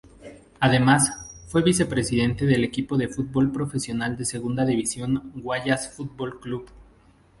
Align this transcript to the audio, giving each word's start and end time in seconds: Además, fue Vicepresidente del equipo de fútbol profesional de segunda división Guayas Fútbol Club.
Además, 0.59 1.11
fue 1.47 1.61
Vicepresidente 1.61 2.47
del 2.47 2.63
equipo 2.63 2.97
de 2.97 3.07
fútbol 3.07 3.51
profesional 3.51 4.17
de 4.17 4.25
segunda 4.25 4.65
división 4.65 5.31
Guayas 5.35 5.89
Fútbol 5.93 6.39
Club. 6.39 6.67